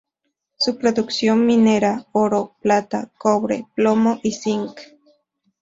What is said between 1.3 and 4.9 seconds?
minera: oro, plata, cobre, plomo y zinc.